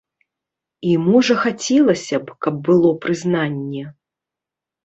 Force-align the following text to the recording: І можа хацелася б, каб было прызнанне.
І 0.91 0.95
можа 1.07 1.35
хацелася 1.43 2.15
б, 2.25 2.37
каб 2.47 2.55
было 2.71 2.89
прызнанне. 3.05 3.83